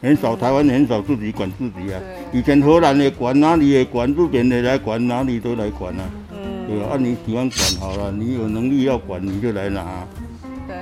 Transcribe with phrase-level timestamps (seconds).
[0.00, 2.00] 很少台湾很少自己管自己啊。
[2.32, 6.04] 以前荷兰也管，哪里也管，日本也来管，哪里都来管啊。
[6.32, 9.84] 嗯，对啊，按你喜欢管好了，你有能力要管你就来拿，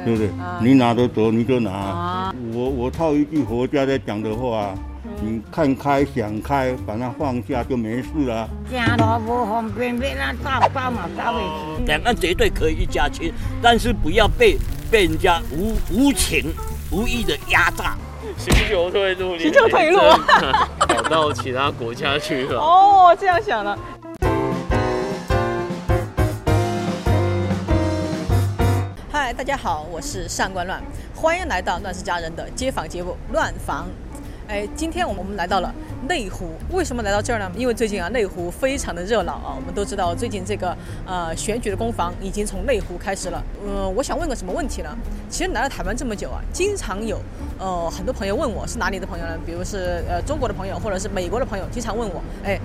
[0.05, 0.29] 对不对？
[0.39, 1.71] 啊你拿得走你就拿。
[1.71, 4.75] 啊，我我套一句佛家在讲的话，
[5.23, 8.47] 你看开想开，把它放下就没事了。
[8.71, 11.85] 行路不方便，要咱走包嘛大袂去。
[11.87, 14.59] 两岸绝对可以一家亲，但是不要被
[14.91, 16.53] 被人家无无情
[16.91, 17.97] 无义的压榨。
[18.39, 19.99] 寻求退路，寻求退路
[20.79, 22.61] 跑到其他国家去了。
[22.61, 23.79] 哦，这样想的。
[29.11, 30.81] 嗨，大家好，我是上官乱，
[31.15, 33.87] 欢迎来到乱世佳人的街访节目《乱房》。
[34.49, 35.75] 哎，今天我们来到了
[36.09, 37.51] 内湖，为什么来到这儿呢？
[37.57, 39.53] 因为最近啊，内湖非常的热闹啊。
[39.57, 43.43] 我们都知道，最近这个呃选举的攻防已经从内湖开始了。
[43.67, 44.97] 呃，我想问个什么问题呢？
[45.29, 47.21] 其实来了台湾这么久啊，经常有
[47.59, 49.37] 呃很多朋友问我是哪里的朋友呢？
[49.45, 52.57] 比如是呃中国的朋友，或者是美国的朋友，经常问我，哎，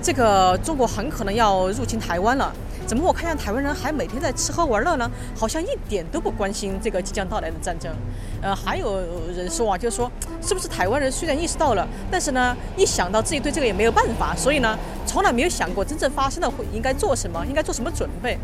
[0.00, 2.54] 这个中国很可能要入侵台湾了。
[2.86, 5.10] 怎么我看见台湾人还每天在吃喝玩乐呢？
[5.36, 7.92] 好像一点都不关心这个即将到来的战争。
[8.40, 9.00] 呃，还有
[9.36, 18.38] 人说啊，就是说，是不是台湾人虽然意识到了，但是呢，一想到自己对这个也没有办法，所以呢，从来没有想过真正发生了会应该做什么，应该做什么准备。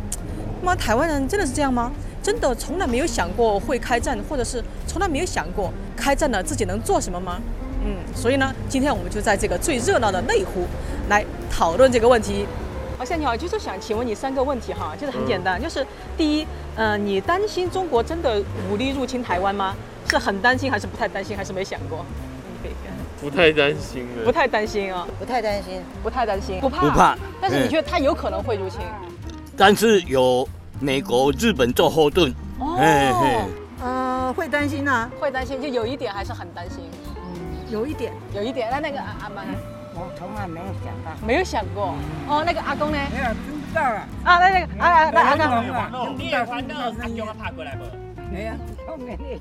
[0.60, 1.92] 那么台湾人真的是这样吗？
[2.22, 7.40] 真的从来没有想过会开战，或者是从来没有想过开战了自己能做什么吗？
[7.84, 10.66] 嗯，所以呢，今天我们就在这个最热闹的内湖
[11.08, 12.46] 来讨论这个问题。
[13.02, 15.84] 好，夏你好，就是想请问你三个问题哈，就是很简单，就是
[16.16, 19.74] 第一，呃，你担心中国真的武力入侵台湾吗？
[20.08, 22.06] 是很担心，还是不太担心，还是没想过？
[23.20, 24.24] 不太担心了。
[24.24, 25.82] 不太担心啊，不太担心。
[26.00, 28.78] 不太担心，不怕，不怕但是你嗯觉得他有可能会入侵？
[29.56, 33.48] 但是有美国、日本做后盾，嘿嘿哦，
[33.82, 36.78] 呃，会担心啊，会担心，就有一点还是很担心，
[37.68, 38.12] 有一点。
[38.32, 38.68] 有一点。
[38.70, 39.58] 那那个阿阿妈呢？
[39.94, 41.26] 我从来没有想到。
[41.26, 41.94] 没有想过。
[42.28, 42.98] 哦，那个阿公呢？
[43.12, 46.16] 没有听不到啊，啊，那那个啊啊，那阿公。
[46.18, 47.84] 你会欢乐，阿公啊拍过来无？
[48.32, 48.52] 没有，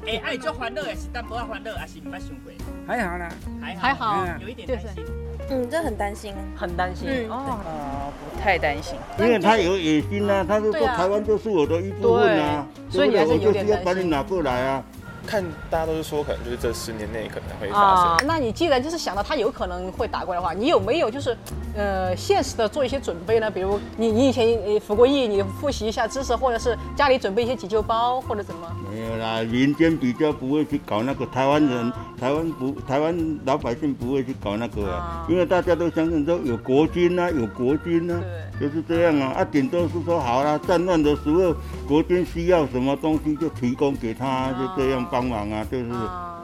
[0.06, 2.52] 哎，啊，你做欢乐也是淡薄仔欢乐，也是唔捌想过？
[2.86, 3.30] 还好啦。
[3.62, 5.06] 还好还好有一点担心。
[5.50, 6.34] 嗯，这很担心。
[6.56, 7.08] 很担心。
[7.10, 8.98] 嗯哦，呃，不太担心。
[9.20, 14.84] 因为他有野心啊，他就对啊说台湾就是我的一部分啊，所以我有点担心就是要把你拿过来啊。
[15.26, 21.38] 看大家都是说，可能就是这十年内可能会发啊生。，那你既然就是想到他有可能会打过来的话，你有没有就是，
[21.76, 23.50] 呃，现实的做一些准备呢？
[23.50, 28.68] 比如你你以前呃服过役，你复习一下知识，或者是家里准备一些急救包或者怎么？
[28.92, 38.20] 没有啦，民间比较不会去搞那个，台湾人、台湾不、台湾老百姓不会去搞那个啊，因为大家都相信说有国军啊，有国军啊，
[38.60, 39.34] 就是这样啊。
[39.38, 41.56] 啊，顶多是说好啦，战乱的时候，
[41.88, 45.86] 国军需要什么东西就提供给他，就这样帮忙啊，就是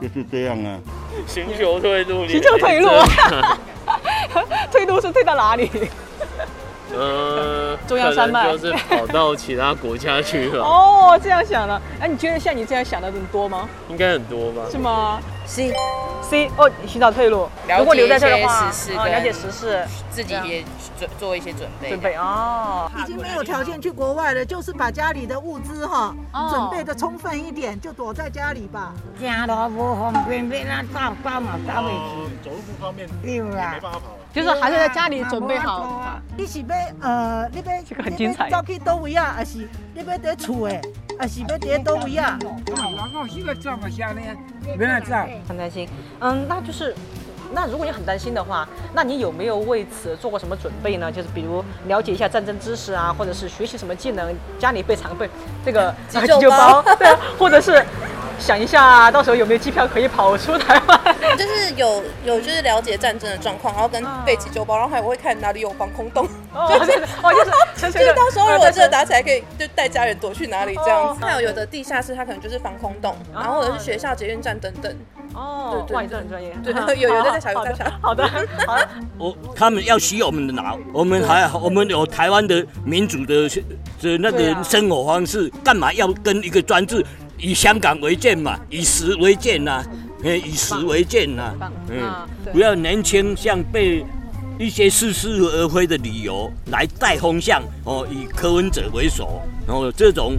[0.02, 0.78] 就是这样啊。
[1.26, 2.90] 寻求退路，寻求退路，
[4.72, 5.70] 退路是退到哪里？
[6.96, 11.82] 呃，中央山脉就是跑到其他国家去了，哦，这样想的。
[12.00, 13.68] 哎，你觉得像你这样想的人多吗？
[13.90, 14.62] 应该很多吧？
[14.72, 17.50] 是吗 C？C 哦，寻找退路。
[17.68, 20.64] 了解如果留在这儿的话，一些时事啊，跟了解时事，自己也
[21.00, 21.90] 准做一些准备。
[21.90, 22.92] 准备哦。
[23.02, 28.94] 已经没有条件去国外了，就是把家里的物资哈、哦准备的充分一点，就躲在家里吧。
[29.20, 32.50] 行路无方便，要咱走包嘛走袂去。
[32.50, 33.80] 走路不方便，对啦没。
[33.80, 34.18] 办法跑。
[34.38, 36.22] 就是还是在家里准备好。
[36.38, 36.68] 你是要
[37.02, 40.80] 呃，你要这个很精彩走去倒位啊，还是你要在厝诶，
[41.18, 42.38] 还是要在倒位啊？
[45.48, 45.90] 很担心。
[46.20, 46.94] 嗯，那就是，
[47.52, 51.12] 那如果你很担心的话，那你有没有为此做过什么准备呢？
[51.12, 55.28] 就是比如了解一下战争知识啊，或者是学习什么技能，家里备常备
[55.66, 57.84] 这个急救包包，对啊，或者是
[58.38, 61.16] 想一下到时候有没有机票可以跑出台湾。
[61.36, 69.04] 就是有有就是了解战争的状况，然后跟背急救包，然后还会看哪里有防空洞，哦，对哦，就是就是 到时候如果真的打。
[69.08, 71.24] 起来，可以就带家人躲去哪里这样子。
[71.24, 74.94] 哦还有有的地下室，它可能就是防空洞，然后或者是学校捷运站等等。
[75.34, 76.54] 哦，对对哇，你这很专业。
[76.62, 78.90] 对 好有有在小有在小好的，好的。
[79.18, 83.48] 我他们要洗我们的脑，我们还我们有台湾的民主的
[84.02, 87.06] 的那个生活方式，干嘛要跟一个专制
[87.38, 89.82] 以香港为鉴嘛，以史为鉴呐、
[90.24, 94.06] 哎，以史为鉴呐、棒嗯不要年轻像被
[94.60, 100.36] 一些似是而非的理由来带风向哦，以柯文哲为首，然后这种。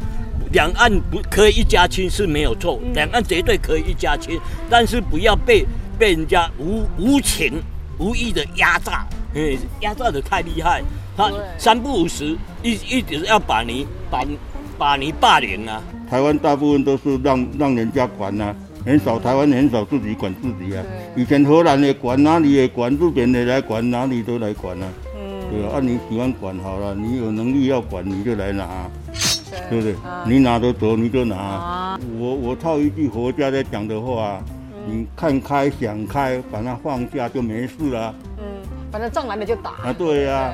[0.51, 4.41] 两岸不可以一家亲是没有错，两岸绝对可以一家亲，
[4.71, 5.67] 但是不要被
[5.99, 7.63] 被人家无无情
[7.99, 10.83] 无义的压榨，哎，压榨的太厉害，
[11.15, 14.39] 他三不五时一一直要把你把你
[14.79, 18.57] 把你霸凌啊，台湾大部分都是让让人家管呐、
[18.89, 20.83] 很少台湾很少自己管自己啊。
[21.15, 24.89] 以前荷兰也管，哪里也管，日本也来管，哪里都来管啊。
[25.15, 28.89] 嗯，对啊，你喜欢管好了，你有能力要管你就来拿，
[29.69, 29.95] 对不对？
[30.27, 31.99] 你拿得走你就拿。
[32.19, 34.43] 我我套一句佛家在讲的话，
[34.87, 38.15] 你看开想开，把它放下就没事了。
[38.39, 38.45] 嗯，
[38.91, 39.73] 反正仗来了就打。
[39.85, 40.51] 啊，对呀，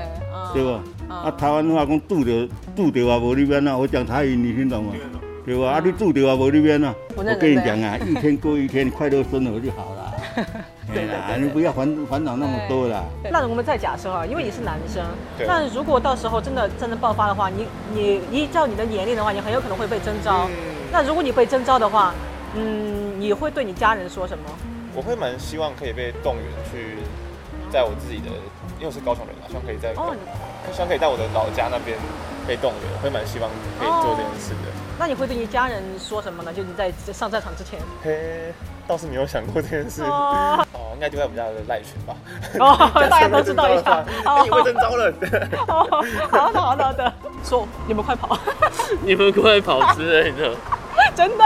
[0.53, 0.81] 对吧？
[1.09, 4.93] 啊，台湾话讲住着住着啊，无里边啊，我讲台语你听懂吗？
[5.45, 5.73] 对吧？
[5.73, 10.15] 啊，你住着啊，无里边啊，我跟你讲啊，一天过一天， 快乐生活就好了。
[10.93, 13.05] 对啦，你不要烦烦恼那么多啦。
[13.31, 15.03] 那我们再假设啊，因为你是男生，
[15.47, 20.49] 那如果到时候真的战争爆发的话，你你依照你的年龄的话，你很有可能会被征召。
[20.93, 22.15] 那如果你被征召的话，
[22.55, 24.45] 嗯，你会对你家人说什么？
[24.95, 26.97] 我会蛮希望可以被动员去，
[27.71, 28.29] 在我自己的，
[28.79, 29.93] 因为我是高雄人嘛，希望可以在，
[30.73, 31.99] 希望可以在我的老家那边
[32.47, 34.71] 被动员，会蛮希望可以做这件事的。
[34.99, 36.53] 那你会对你家人说什么呢？
[36.53, 37.81] 就你在上战场之前？
[38.03, 38.53] 嘿，
[38.87, 40.03] 倒是没有想过这件事。
[40.05, 40.65] 哦，
[40.95, 42.15] 应该就在我们家的赖群吧。
[42.61, 44.05] 哦， 大家都知道一下。
[44.45, 45.13] 你会征招了。
[45.67, 47.13] 哦，好的好的好的。
[47.43, 48.39] 说你们快跑，
[49.03, 50.55] 你们快跑之类的。
[51.17, 51.45] 真的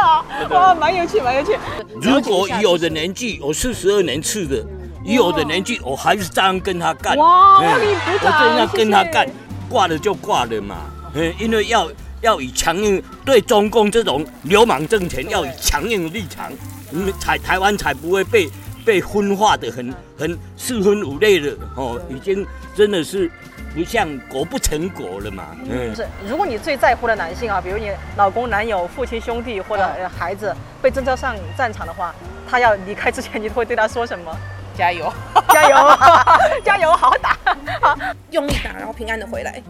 [0.50, 1.58] 哇，蛮有趣蛮有趣。
[2.02, 4.62] 如果以我的年纪，我四十二年次的，
[5.04, 7.16] 以我的年纪，我还是这样跟他干。
[7.16, 9.26] 哇，你我这样跟他干，
[9.68, 10.76] 挂了就挂了嘛。
[11.14, 11.88] 嗯，因为要。
[12.20, 16.50] 要以强硬对中共这种流氓政权要以强硬的立场，
[16.90, 18.50] 嗯，才台湾才不会被
[18.84, 22.44] 被分化的很很四分五裂的哦，已经
[22.74, 23.30] 真的是
[23.72, 25.56] 不像国不成国了嘛。
[25.70, 26.04] 嗯，是。
[26.28, 32.12] 如果你最在乎的男性啊，比如你老公、男友、父亲、兄弟或者孩子被征召上战场的话，
[32.50, 34.36] 他要离开之前，你会对他说什么？
[34.78, 35.12] 加油，
[35.50, 35.76] 加油，
[36.64, 37.36] 加油，好好打，
[37.80, 37.98] 好
[38.30, 39.60] 用力打，然后平安的回来。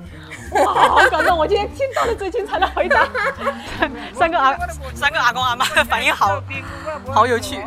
[0.53, 1.37] 哇，好感动！
[1.37, 3.09] 我今天听到了最精彩的回答。
[4.15, 4.55] 三个阿
[4.95, 6.43] 三个阿公阿妈反应好，
[7.07, 7.59] 好有趣。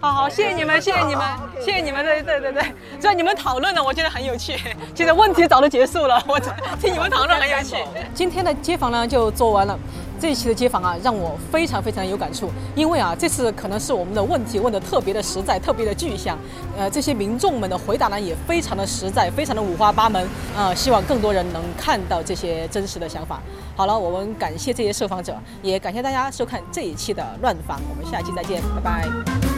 [0.00, 1.26] 好好，谢谢你们，谢谢你们，
[1.60, 2.62] 谢谢你们，对对对对。
[2.98, 4.58] 只要你们讨论了，我觉得很有趣。
[4.94, 6.40] 其实问题早就结束了，我
[6.80, 7.76] 听你们讨论很有趣。
[8.14, 9.78] 今天的街访呢就做完了。
[10.20, 16.36] 这一期的街访啊，让我非常非常有感触，因为啊，这次可能是我们的问题问的特别的实在，特别的具象，
[16.76, 23.40] 呃，这些民众们的回答呢也非常的实在，非常的五花八门，呃，希望更多人能看到这些真实的想法。
[23.76, 29.57] 好了，我们感谢这些受访者，也感谢大家收看这一期的乱访，我们下期再见，拜拜。